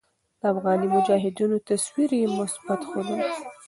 [0.39, 3.19] د افغاني مجاهدينو تصوير ئې مثبت ښودلے